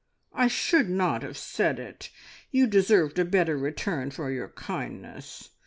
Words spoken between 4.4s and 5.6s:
kindness.